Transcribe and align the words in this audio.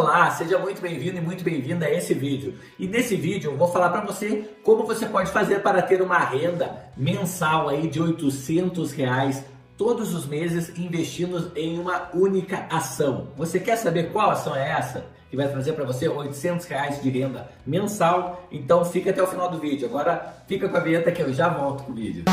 Olá, 0.00 0.30
seja 0.30 0.58
muito 0.58 0.80
bem-vindo 0.80 1.18
e 1.18 1.20
muito 1.20 1.44
bem-vinda 1.44 1.84
a 1.84 1.92
esse 1.92 2.14
vídeo. 2.14 2.54
E 2.78 2.88
nesse 2.88 3.16
vídeo 3.16 3.50
eu 3.50 3.56
vou 3.58 3.68
falar 3.68 3.90
para 3.90 4.00
você 4.00 4.48
como 4.62 4.86
você 4.86 5.04
pode 5.04 5.30
fazer 5.30 5.60
para 5.60 5.82
ter 5.82 6.00
uma 6.00 6.18
renda 6.20 6.86
mensal 6.96 7.68
aí 7.68 7.86
de 7.86 8.00
800 8.00 8.92
reais 8.92 9.44
todos 9.76 10.14
os 10.14 10.24
meses 10.24 10.70
investindo 10.78 11.52
em 11.54 11.78
uma 11.78 12.08
única 12.14 12.66
ação. 12.70 13.28
Você 13.36 13.60
quer 13.60 13.76
saber 13.76 14.10
qual 14.10 14.30
ação 14.30 14.56
é 14.56 14.70
essa? 14.70 15.04
Que 15.28 15.36
vai 15.36 15.48
trazer 15.48 15.74
para 15.74 15.84
você 15.84 16.08
800 16.08 16.64
reais 16.64 17.02
de 17.02 17.10
renda 17.10 17.50
mensal. 17.66 18.48
Então 18.50 18.82
fica 18.86 19.10
até 19.10 19.22
o 19.22 19.26
final 19.26 19.50
do 19.50 19.58
vídeo. 19.58 19.86
Agora 19.86 20.34
fica 20.48 20.66
com 20.66 20.78
a 20.78 20.80
vinheta 20.80 21.12
que 21.12 21.20
eu 21.20 21.30
já 21.30 21.50
volto 21.50 21.82
com 21.84 21.92
o 21.92 21.94
vídeo. 21.94 22.24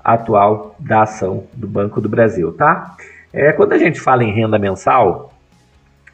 atual 0.06 0.76
da 0.78 1.02
ação 1.02 1.46
do 1.52 1.68
Banco 1.68 2.00
do 2.00 2.08
Brasil, 2.08 2.54
tá? 2.54 2.96
É, 3.34 3.52
quando 3.52 3.74
a 3.74 3.78
gente 3.80 4.00
fala 4.00 4.24
em 4.24 4.32
renda 4.32 4.60
mensal, 4.60 5.34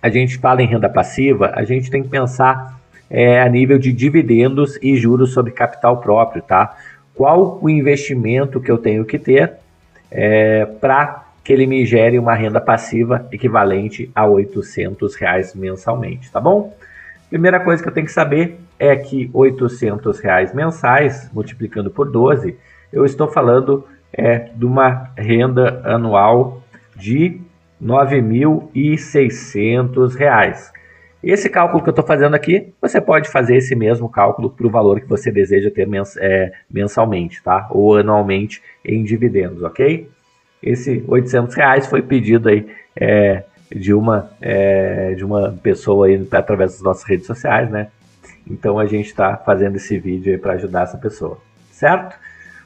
a 0.01 0.09
gente 0.09 0.37
fala 0.37 0.63
em 0.63 0.65
renda 0.65 0.87
passiva, 0.87 1.51
a 1.53 1.63
gente 1.65 1.91
tem 1.91 2.01
que 2.01 2.09
pensar 2.09 2.79
é, 3.09 3.41
a 3.41 3.49
nível 3.49 3.77
de 3.77 3.91
dividendos 3.91 4.79
e 4.81 4.95
juros 4.95 5.33
sobre 5.33 5.51
capital 5.51 5.97
próprio, 5.97 6.41
tá? 6.41 6.75
Qual 7.13 7.59
o 7.61 7.69
investimento 7.69 8.61
que 8.61 8.71
eu 8.71 8.77
tenho 8.77 9.03
que 9.03 9.19
ter 9.19 9.53
é, 10.09 10.65
para 10.65 11.25
que 11.43 11.51
ele 11.51 11.67
me 11.67 11.85
gere 11.85 12.17
uma 12.17 12.33
renda 12.33 12.61
passiva 12.61 13.27
equivalente 13.31 14.09
a 14.15 14.25
800 14.25 15.15
reais 15.15 15.53
mensalmente, 15.53 16.31
tá 16.31 16.39
bom? 16.39 16.73
Primeira 17.29 17.59
coisa 17.59 17.83
que 17.83 17.89
eu 17.89 17.93
tenho 17.93 18.05
que 18.05 18.11
saber 18.11 18.57
é 18.79 18.95
que 18.95 19.29
800 19.33 20.19
reais 20.19 20.53
mensais, 20.53 21.29
multiplicando 21.33 21.91
por 21.91 22.09
12, 22.09 22.57
eu 22.91 23.05
estou 23.05 23.27
falando 23.27 23.85
é, 24.13 24.49
de 24.55 24.65
uma 24.65 25.11
renda 25.17 25.81
anual 25.85 26.61
de 26.95 27.27
R$ 27.27 27.41
9.600. 27.81 30.71
Esse 31.23 31.49
cálculo 31.49 31.83
que 31.83 31.89
eu 31.89 31.91
estou 31.91 32.05
fazendo 32.05 32.33
aqui, 32.33 32.73
você 32.81 32.99
pode 32.99 33.29
fazer 33.29 33.55
esse 33.55 33.75
mesmo 33.75 34.09
cálculo 34.09 34.49
para 34.49 34.65
o 34.65 34.71
valor 34.71 34.99
que 34.99 35.07
você 35.07 35.31
deseja 35.31 35.69
ter 35.69 35.87
mens 35.87 36.17
é, 36.17 36.51
mensalmente, 36.69 37.43
tá? 37.43 37.67
Ou 37.69 37.97
anualmente 37.97 38.61
em 38.83 39.03
dividendos, 39.03 39.61
ok? 39.61 40.09
Esse 40.63 41.03
800 41.07 41.55
reais 41.55 41.85
foi 41.85 42.01
pedido 42.01 42.49
aí 42.49 42.67
é, 42.95 43.43
de 43.73 43.93
uma 43.93 44.31
é, 44.41 45.13
de 45.13 45.23
uma 45.23 45.51
pessoa 45.61 46.07
aí 46.07 46.27
através 46.31 46.73
das 46.73 46.81
nossas 46.81 47.03
redes 47.03 47.27
sociais, 47.27 47.69
né? 47.69 47.89
Então 48.49 48.79
a 48.79 48.87
gente 48.87 49.07
está 49.07 49.37
fazendo 49.37 49.75
esse 49.75 49.99
vídeo 49.99 50.33
aí 50.33 50.39
para 50.39 50.53
ajudar 50.53 50.83
essa 50.83 50.97
pessoa, 50.97 51.37
certo? 51.71 52.15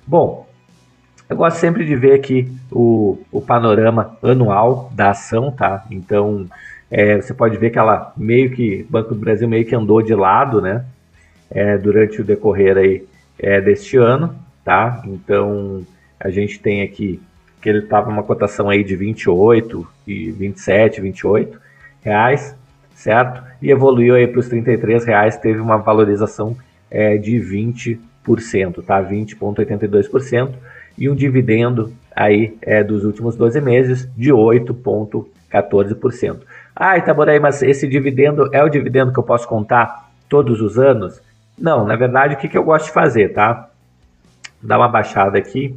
Bom, 0.08 0.48
eu 1.28 1.36
gosto 1.36 1.58
sempre 1.58 1.84
de 1.84 1.96
ver 1.96 2.14
aqui 2.14 2.48
o, 2.72 3.18
o 3.32 3.42
panorama 3.42 4.16
anual 4.22 4.92
da 4.94 5.10
ação, 5.10 5.52
tá? 5.52 5.84
Então, 5.90 6.46
é, 6.92 7.20
você 7.20 7.34
pode 7.34 7.58
ver 7.58 7.72
que 7.72 7.80
ela 7.80 8.14
meio 8.16 8.52
que, 8.52 8.86
Banco 8.88 9.16
do 9.16 9.20
Brasil 9.20 9.48
meio 9.48 9.66
que 9.66 9.76
andou 9.76 10.04
de 10.04 10.14
lado, 10.14 10.62
né? 10.62 10.86
É, 11.50 11.76
durante 11.78 12.22
o 12.22 12.24
decorrer 12.24 12.78
aí 12.78 13.04
é, 13.40 13.60
deste 13.60 13.98
ano, 13.98 14.36
tá? 14.64 15.02
Então, 15.08 15.84
a 16.20 16.30
gente 16.30 16.60
tem 16.60 16.84
aqui 16.84 17.20
que 17.60 17.68
ele 17.68 17.80
estava 17.80 18.12
uma 18.12 18.22
cotação 18.22 18.70
aí 18.70 18.84
de 18.84 18.96
28 18.96 19.88
e 20.06 20.30
27, 20.30 21.02
28 21.02 21.60
reais, 22.04 22.56
certo? 22.94 23.44
E 23.60 23.72
evoluiu 23.72 24.14
aí 24.14 24.28
para 24.28 24.40
os 24.40 24.48
33 24.48 25.04
reais, 25.04 25.38
teve 25.38 25.60
uma 25.60 25.78
valorização 25.78 26.56
é, 26.92 27.18
de 27.18 27.40
20 27.40 28.00
tá? 28.86 29.04
20,82%, 29.04 30.54
e 30.98 31.10
um 31.10 31.16
dividendo 31.16 31.94
aí 32.16 32.58
é, 32.62 32.82
dos 32.84 33.04
últimos 33.04 33.36
12 33.36 33.60
meses 33.62 34.08
de 34.16 34.32
8,14%. 34.32 36.40
Ah, 36.76 36.98
Itaboraí, 36.98 37.40
mas 37.40 37.62
esse 37.62 37.88
dividendo 37.88 38.50
é 38.54 38.64
o 38.64 38.70
dividendo 38.70 39.14
que 39.14 39.20
eu 39.20 39.24
posso 39.24 39.48
contar 39.48 40.10
todos 40.30 40.62
os 40.62 40.80
anos? 40.80 41.22
Não, 41.58 41.86
na 41.86 41.96
verdade, 41.96 42.36
o 42.36 42.38
que, 42.38 42.50
que 42.50 42.58
eu 42.58 42.64
gosto 42.64 42.86
de 42.86 42.92
fazer, 42.92 43.34
tá? 43.34 43.70
Dar 44.62 44.78
uma 44.78 44.88
baixada 44.88 45.38
aqui, 45.38 45.76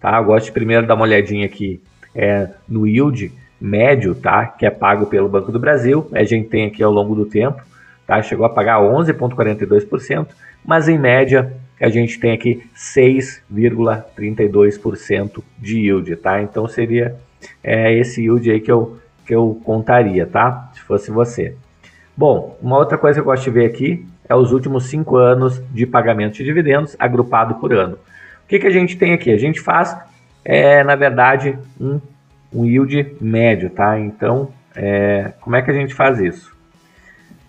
tá? 0.00 0.16
Eu 0.18 0.24
gosto 0.24 0.46
de 0.46 0.52
primeiro 0.52 0.86
dar 0.86 0.94
uma 0.94 1.04
olhadinha 1.04 1.44
aqui 1.46 1.82
é, 2.14 2.48
no 2.68 2.86
yield 2.86 3.32
médio, 3.60 4.14
tá? 4.14 4.46
Que 4.46 4.66
é 4.66 4.70
pago 4.70 5.06
pelo 5.06 5.28
Banco 5.28 5.52
do 5.52 5.58
Brasil. 5.58 6.08
A 6.12 6.24
gente 6.24 6.48
tem 6.48 6.66
aqui 6.66 6.82
ao 6.82 6.92
longo 6.92 7.14
do 7.14 7.24
tempo, 7.24 7.62
tá? 8.06 8.20
Chegou 8.22 8.44
a 8.44 8.50
pagar 8.50 8.80
11,42%, 8.80 10.26
mas 10.64 10.88
em 10.88 10.98
média 10.98 11.52
a 11.80 11.88
gente 11.88 12.18
tem 12.18 12.32
aqui 12.32 12.68
6,32% 12.74 15.44
de 15.58 15.78
yield, 15.80 16.16
tá? 16.16 16.42
Então 16.42 16.66
seria 16.66 17.14
é, 17.62 17.92
esse 17.92 18.22
yield 18.22 18.50
aí 18.50 18.60
que 18.60 18.72
eu, 18.72 18.98
que 19.26 19.34
eu 19.34 19.60
contaria, 19.64 20.26
tá? 20.26 20.70
Se 20.74 20.80
fosse 20.80 21.10
você. 21.10 21.54
Bom, 22.16 22.56
uma 22.62 22.78
outra 22.78 22.96
coisa 22.96 23.16
que 23.16 23.20
eu 23.20 23.24
gosto 23.24 23.44
de 23.44 23.50
ver 23.50 23.66
aqui 23.66 24.06
é 24.28 24.34
os 24.34 24.52
últimos 24.52 24.86
cinco 24.86 25.16
anos 25.16 25.62
de 25.70 25.86
pagamento 25.86 26.34
de 26.34 26.44
dividendos 26.44 26.96
agrupado 26.98 27.56
por 27.56 27.72
ano. 27.72 27.98
O 28.44 28.48
que, 28.48 28.58
que 28.58 28.66
a 28.66 28.70
gente 28.70 28.96
tem 28.96 29.12
aqui? 29.12 29.30
A 29.30 29.36
gente 29.36 29.60
faz, 29.60 29.96
é, 30.44 30.82
na 30.82 30.94
verdade, 30.94 31.58
um, 31.80 32.00
um 32.52 32.64
yield 32.64 33.16
médio, 33.20 33.70
tá? 33.70 33.98
Então, 33.98 34.50
é, 34.74 35.32
como 35.40 35.56
é 35.56 35.62
que 35.62 35.70
a 35.70 35.74
gente 35.74 35.94
faz 35.94 36.20
isso? 36.20 36.54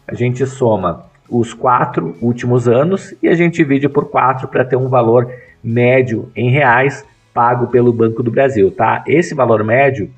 A 0.08 0.14
gente 0.14 0.46
soma 0.46 1.07
os 1.30 1.54
quatro 1.54 2.16
últimos 2.22 2.68
anos 2.68 3.14
e 3.22 3.28
a 3.28 3.36
gente 3.36 3.56
divide 3.58 3.90
por 3.90 4.10
quatro 4.10 4.48
para 4.48 4.66
ter 4.66 4.76
um 4.76 4.88
valor 4.88 5.32
médio 5.64 6.32
em 6.36 6.50
reais 6.50 7.06
pago 7.34 7.68
pelo 7.68 7.94
Banco 7.94 8.24
do 8.24 8.32
Brasil, 8.32 8.72
tá? 8.72 9.04
Esse 9.06 9.36
valor 9.36 9.64
médio 9.64 10.10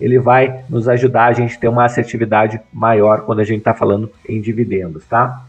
ele 0.00 0.18
vai 0.18 0.64
nos 0.68 0.88
ajudar 0.88 1.26
a 1.26 1.32
gente 1.32 1.58
ter 1.58 1.68
uma 1.68 1.84
assertividade 1.84 2.60
maior 2.72 3.22
quando 3.22 3.40
a 3.40 3.44
gente 3.44 3.58
está 3.58 3.74
falando 3.74 4.10
em 4.28 4.40
dividendos, 4.40 5.04
tá? 5.06 5.44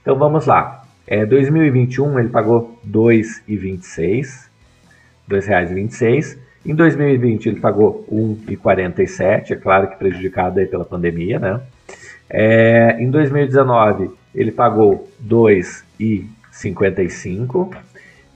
Então 0.00 0.16
vamos 0.16 0.46
lá. 0.46 0.84
É, 1.06 1.26
2021 1.26 2.18
ele 2.18 2.28
pagou 2.28 2.78
R$ 2.84 2.90
2,26, 2.90 4.46
R$ 5.28 5.38
2,26. 5.38 6.38
Em 6.64 6.74
2020 6.74 7.48
ele 7.48 7.60
pagou 7.60 8.04
R$ 8.10 8.56
1,47, 8.56 9.50
é 9.50 9.56
claro 9.56 9.88
que 9.88 9.96
prejudicado 9.96 10.58
aí 10.58 10.66
pela 10.66 10.84
pandemia, 10.84 11.38
né? 11.38 11.60
É, 12.28 12.96
em 13.00 13.08
2019 13.10 14.10
ele 14.34 14.50
pagou 14.50 15.08
R$ 15.20 15.28
2,55 15.28 17.76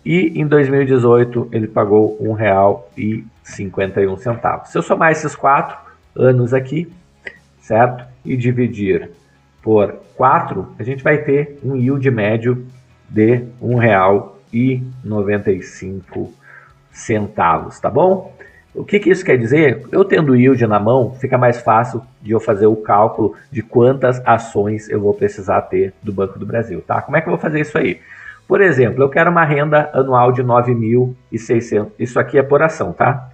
e 0.04 0.40
em 0.40 0.46
2018 0.46 1.48
ele 1.52 1.66
pagou 1.66 2.16
R$ 2.20 2.28
1,51. 3.44 4.66
Se 4.66 4.78
eu 4.78 4.82
somar 4.82 5.10
esses 5.12 5.34
quatro 5.36 5.76
anos 6.16 6.54
aqui, 6.54 6.90
certo? 7.60 8.04
E 8.24 8.34
dividir 8.36 9.10
por 9.62 9.94
4, 10.16 10.74
a 10.78 10.82
gente 10.82 11.04
vai 11.04 11.18
ter 11.18 11.58
um 11.62 11.76
yield 11.76 12.10
médio 12.10 12.66
de 13.08 13.34
R$ 13.34 13.46
1,95 13.62 16.30
centavos, 16.90 17.78
tá 17.78 17.90
bom? 17.90 18.34
O 18.74 18.84
que, 18.84 19.00
que 19.00 19.10
isso 19.10 19.24
quer 19.24 19.36
dizer? 19.36 19.84
Eu 19.90 20.04
tendo 20.04 20.36
yield 20.36 20.64
na 20.66 20.78
mão, 20.78 21.12
fica 21.14 21.36
mais 21.36 21.60
fácil 21.60 22.02
de 22.22 22.30
eu 22.30 22.38
fazer 22.38 22.66
o 22.66 22.76
cálculo 22.76 23.34
de 23.50 23.62
quantas 23.62 24.22
ações 24.24 24.88
eu 24.88 25.00
vou 25.00 25.12
precisar 25.12 25.62
ter 25.62 25.92
do 26.02 26.12
Banco 26.12 26.38
do 26.38 26.46
Brasil, 26.46 26.80
tá? 26.80 27.02
Como 27.02 27.16
é 27.16 27.20
que 27.20 27.26
eu 27.26 27.32
vou 27.32 27.40
fazer 27.40 27.60
isso 27.60 27.76
aí? 27.76 28.00
Por 28.46 28.60
exemplo, 28.60 29.02
eu 29.02 29.08
quero 29.08 29.30
uma 29.30 29.44
renda 29.44 29.90
anual 29.92 30.32
de 30.32 30.42
9.600. 30.42 31.88
Isso 31.98 32.18
aqui 32.18 32.38
é 32.38 32.42
por 32.42 32.62
ação, 32.62 32.92
tá? 32.92 33.30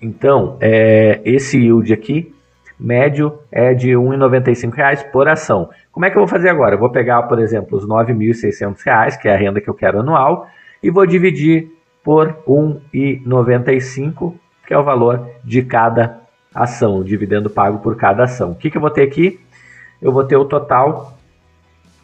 Então, 0.00 0.56
é, 0.60 1.20
esse 1.24 1.58
yield 1.58 1.92
aqui, 1.92 2.32
médio, 2.78 3.40
é 3.50 3.74
de 3.74 3.90
R$ 3.90 3.96
1,95 3.96 5.10
por 5.10 5.28
ação. 5.28 5.70
Como 5.90 6.06
é 6.06 6.10
que 6.10 6.16
eu 6.16 6.20
vou 6.20 6.28
fazer 6.28 6.48
agora? 6.48 6.76
Eu 6.76 6.78
vou 6.78 6.90
pegar, 6.90 7.22
por 7.24 7.40
exemplo, 7.40 7.76
os 7.76 7.84
R$ 7.84 7.90
9.600, 7.90 9.18
que 9.18 9.28
é 9.28 9.34
a 9.34 9.36
renda 9.36 9.60
que 9.60 9.68
eu 9.68 9.74
quero 9.74 9.98
anual, 9.98 10.48
e 10.80 10.90
vou 10.90 11.04
dividir 11.04 11.77
por 12.02 12.36
1,95, 12.46 14.34
que 14.66 14.74
é 14.74 14.78
o 14.78 14.84
valor 14.84 15.26
de 15.44 15.62
cada 15.62 16.20
ação, 16.54 16.98
o 16.98 17.04
dividendo 17.04 17.50
pago 17.50 17.78
por 17.78 17.96
cada 17.96 18.24
ação. 18.24 18.52
O 18.52 18.54
que, 18.54 18.70
que 18.70 18.76
eu 18.76 18.80
vou 18.80 18.90
ter 18.90 19.02
aqui? 19.02 19.40
Eu 20.00 20.12
vou 20.12 20.22
ter 20.24 20.36
o 20.36 20.44
total 20.44 21.18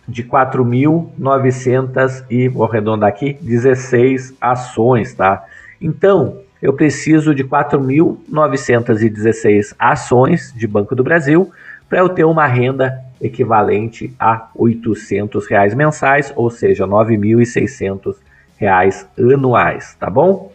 de 0.07 0.23
4.900 0.23 2.25
e, 2.29 2.47
vou 2.49 2.65
arredondar 2.65 3.09
aqui, 3.09 3.39
16 3.41 4.35
ações, 4.41 5.15
tá? 5.15 5.45
Então, 5.81 6.41
eu 6.61 6.73
preciso 6.73 7.33
de 7.35 7.45
4.916 7.45 9.75
ações 9.79 10.53
de 10.57 10.67
Banco 10.67 10.95
do 10.95 11.03
Brasil 11.03 11.51
para 11.89 12.01
eu 12.01 12.09
ter 12.09 12.25
uma 12.25 12.47
renda 12.47 13.03
equivalente 13.21 14.15
a 14.19 14.49
800 14.55 15.47
reais 15.47 15.75
mensais, 15.75 16.33
ou 16.35 16.49
seja, 16.51 16.85
R$ 16.85 16.91
9.600 16.91 18.17
reais 18.57 19.05
anuais, 19.19 19.97
tá 19.99 20.09
bom? 20.09 20.53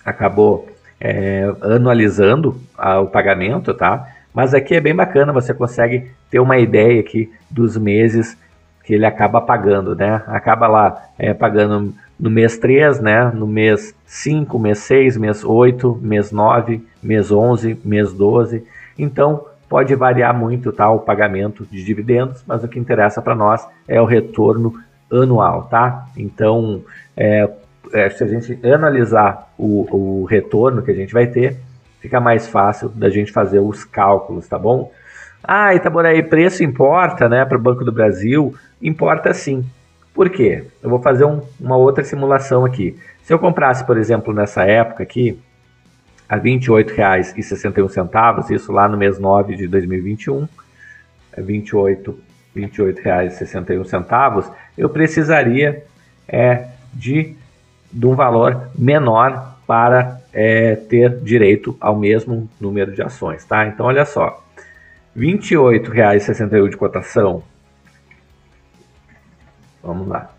acabou 0.06 0.68
é, 1.00 1.51
anualizando 1.62 2.59
a, 2.77 3.00
o 3.00 3.07
pagamento, 3.07 3.73
tá? 3.73 4.07
Mas 4.33 4.53
aqui 4.53 4.75
é 4.75 4.79
bem 4.79 4.95
bacana, 4.95 5.33
você 5.33 5.53
consegue 5.53 6.09
ter 6.29 6.39
uma 6.39 6.57
ideia 6.57 7.01
aqui 7.01 7.31
dos 7.50 7.75
meses 7.77 8.38
que 8.85 8.94
ele 8.94 9.06
acaba 9.06 9.41
pagando, 9.41 9.95
né? 9.95 10.23
Acaba 10.27 10.68
lá 10.68 11.03
é, 11.19 11.33
pagando 11.33 11.94
no 12.21 12.29
mês 12.29 12.56
3, 12.56 13.01
né, 13.01 13.31
no 13.33 13.47
mês 13.47 13.95
5, 14.06 14.59
mês 14.59 14.77
6, 14.77 15.18
mês 15.18 15.44
8, 15.44 16.00
mês 16.00 16.31
9, 16.31 16.85
mês 17.01 17.31
11, 17.31 17.79
mês 17.83 18.13
12. 18.13 18.63
Então, 18.97 19.45
pode 19.68 19.95
variar 19.95 20.38
muito 20.38 20.71
tá, 20.71 20.88
o 20.91 21.00
pagamento 21.00 21.65
de 21.65 21.83
dividendos, 21.83 22.44
mas 22.45 22.63
o 22.63 22.68
que 22.68 22.77
interessa 22.77 23.23
para 23.23 23.33
nós 23.33 23.68
é 23.88 24.00
o 24.00 24.06
retorno 24.06 24.71
anual, 25.12 25.63
tá? 25.63 26.06
Então, 26.15 26.83
é, 27.18 27.50
é, 27.91 28.09
se 28.12 28.23
a 28.23 28.27
gente 28.27 28.59
analisar 28.68 29.51
o, 29.57 30.21
o 30.21 30.25
retorno 30.25 30.83
que 30.83 30.91
a 30.91 30.95
gente 30.95 31.13
vai 31.13 31.25
ter, 31.25 31.57
fica 32.00 32.19
mais 32.19 32.47
fácil 32.47 32.89
da 32.89 33.09
gente 33.09 33.31
fazer 33.31 33.59
os 33.59 33.83
cálculos, 33.83 34.47
tá 34.47 34.59
bom? 34.59 34.91
Ah, 35.44 35.73
Itaboraí, 35.73 36.21
preço 36.21 36.63
importa, 36.63 37.27
né, 37.27 37.44
para 37.45 37.57
o 37.57 37.62
Banco 37.62 37.83
do 37.83 37.91
Brasil? 37.91 38.53
Importa 38.79 39.33
sim. 39.33 39.65
Por 40.13 40.29
quê? 40.29 40.65
Eu 40.81 40.89
vou 40.89 41.01
fazer 41.01 41.25
um, 41.25 41.41
uma 41.59 41.75
outra 41.77 42.03
simulação 42.03 42.65
aqui. 42.65 42.97
Se 43.23 43.33
eu 43.33 43.39
comprasse, 43.39 43.85
por 43.85 43.97
exemplo, 43.97 44.33
nessa 44.33 44.65
época 44.65 45.03
aqui, 45.03 45.39
a 46.27 46.35
R$ 46.35 46.41
28,61, 46.41 48.51
isso 48.51 48.71
lá 48.71 48.87
no 48.87 48.97
mês 48.97 49.19
9 49.19 49.55
de 49.55 49.67
2021, 49.67 50.47
é 51.33 51.41
28 51.41 52.19
R$ 52.55 52.67
28,61, 52.67 54.51
eu 54.77 54.89
precisaria 54.89 55.83
é, 56.27 56.67
de, 56.93 57.35
de 57.91 58.05
um 58.05 58.15
valor 58.15 58.69
menor 58.77 59.57
para 59.65 60.21
é, 60.33 60.75
ter 60.75 61.17
direito 61.19 61.75
ao 61.79 61.97
mesmo 61.97 62.49
número 62.59 62.93
de 62.93 63.01
ações, 63.01 63.45
tá? 63.45 63.65
Então, 63.67 63.85
olha 63.85 64.03
só, 64.05 64.43
R$ 65.15 65.37
28,61 65.37 66.69
de 66.69 66.77
cotação 66.77 67.43
Vamos 69.83 70.07
lá. 70.07 70.31